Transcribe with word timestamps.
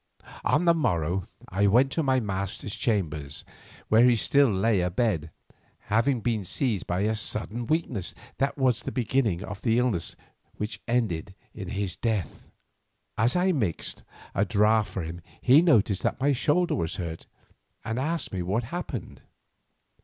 On 0.43 0.65
the 0.65 0.73
morrow 0.73 1.27
I 1.49 1.67
went 1.67 1.91
to 1.91 2.01
my 2.01 2.19
master's 2.19 2.75
chamber 2.75 3.23
where 3.87 4.03
he 4.05 4.15
still 4.15 4.51
lay 4.51 4.81
abed, 4.81 5.29
having 5.93 6.21
been 6.21 6.43
seized 6.43 6.87
by 6.87 7.01
a 7.01 7.15
sudden 7.15 7.67
weakness 7.67 8.15
that 8.39 8.57
was 8.57 8.81
the 8.81 8.91
beginning 8.91 9.43
of 9.43 9.61
the 9.61 9.77
illness 9.77 10.15
which 10.57 10.81
ended 10.87 11.35
in 11.53 11.67
his 11.67 11.95
death. 11.95 12.49
As 13.15 13.35
I 13.35 13.51
mixed 13.51 14.01
a 14.33 14.43
draught 14.43 14.89
for 14.89 15.03
him 15.03 15.21
he 15.39 15.61
noticed 15.61 16.01
that 16.01 16.19
my 16.19 16.31
shoulder 16.33 16.73
was 16.73 16.95
hurt 16.95 17.27
and 17.85 17.99
asked 17.99 18.33
me 18.33 18.41
what 18.41 18.63
had 18.63 18.75
happened. 18.77 19.21